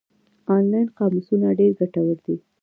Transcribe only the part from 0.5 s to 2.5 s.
آنلاین قاموسونه ډېر ګټور دي.